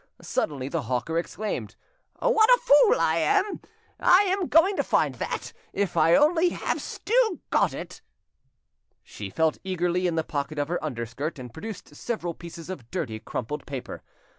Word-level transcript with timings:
Suddenly 0.19 0.67
the 0.67 0.81
hawker 0.81 1.19
exclaimed: 1.19 1.75
"What 2.17 2.49
a 2.49 2.59
fool 2.63 2.99
I 2.99 3.17
am! 3.17 3.61
I 3.99 4.23
am 4.23 4.47
going 4.47 4.75
to 4.77 4.83
find 4.83 5.13
that, 5.13 5.53
if 5.73 5.95
only 5.95 6.53
I 6.53 6.55
have 6.55 6.81
still 6.81 7.37
got 7.51 7.75
it." 7.75 8.01
She 9.03 9.29
felt 9.29 9.59
eagerly 9.63 10.07
in 10.07 10.15
the 10.15 10.23
pocket 10.23 10.57
of 10.57 10.69
her 10.69 10.83
underskirt, 10.83 11.37
and 11.37 11.53
produced 11.53 11.95
several 11.95 12.33
pieces 12.33 12.67
of 12.67 12.89
dirty, 12.89 13.19
crumpled 13.19 13.67
paper. 13.67 14.01